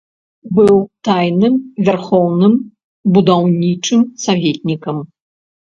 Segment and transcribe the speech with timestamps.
[0.59, 2.53] Быў тайным вярхоўным
[3.19, 4.97] будаўнічым саветнікам.